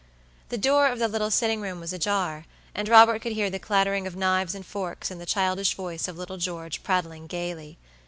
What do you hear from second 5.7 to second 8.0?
voice of little George prattling gayly.